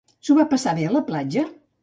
S'ho 0.27 0.37
va 0.37 0.45
passar 0.53 0.73
bé 0.79 0.87
a 0.87 0.95
la 0.95 1.03
platja? 1.11 1.47